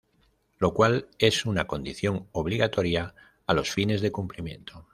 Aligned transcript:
Lo 0.57 0.73
cual 0.73 1.09
es 1.19 1.45
una 1.45 1.67
condición 1.67 2.27
obligatoria 2.31 3.13
a 3.45 3.53
los 3.53 3.69
fines 3.69 4.01
de 4.01 4.11
cumplimiento. 4.11 4.87